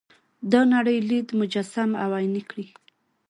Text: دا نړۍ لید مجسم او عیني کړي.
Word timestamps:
دا 0.51 0.61
نړۍ 0.73 0.97
لید 1.09 1.27
مجسم 1.39 1.89
او 2.03 2.09
عیني 2.19 2.43
کړي. 2.49 2.67